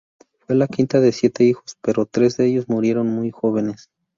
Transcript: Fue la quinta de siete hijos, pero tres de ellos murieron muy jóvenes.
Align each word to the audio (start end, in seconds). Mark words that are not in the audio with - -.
Fue 0.39 0.55
la 0.55 0.67
quinta 0.67 0.99
de 0.99 1.11
siete 1.11 1.43
hijos, 1.45 1.77
pero 1.79 2.07
tres 2.07 2.35
de 2.35 2.47
ellos 2.47 2.67
murieron 2.67 3.05
muy 3.05 3.29
jóvenes. 3.29 3.91